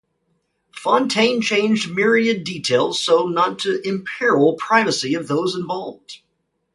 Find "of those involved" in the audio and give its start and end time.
5.13-6.23